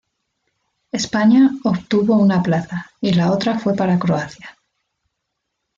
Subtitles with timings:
[0.91, 4.57] España obtuvo una plaza y la otra fue para Croacia.